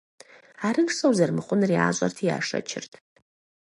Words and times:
Арыншэу 0.67 1.15
зэрымыхъунур 1.17 1.71
ящӏэрти 1.85 2.25
яшэчырт. 2.37 2.91